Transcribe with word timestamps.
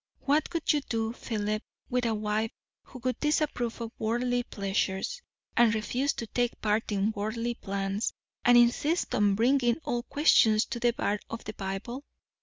What 0.21 0.51
would 0.51 0.73
you 0.73 0.81
do, 0.89 1.13
Philip, 1.13 1.61
with 1.87 2.05
a 2.07 2.15
wife 2.15 2.49
who 2.85 2.97
would 3.03 3.19
disapprove 3.19 3.79
of 3.81 3.91
worldly 3.99 4.41
pleasures, 4.41 5.21
and 5.55 5.75
refuse 5.75 6.11
to 6.13 6.25
take 6.25 6.59
part 6.59 6.91
in 6.91 7.11
worldly 7.11 7.53
plans, 7.53 8.11
and 8.43 8.57
insist 8.57 9.13
on 9.13 9.35
bringing 9.35 9.77
all 9.85 10.01
questions 10.01 10.65
to 10.71 10.79
the 10.79 10.93
bar 10.93 11.19
of 11.29 11.43
the 11.43 11.53
Bible? 11.53 12.03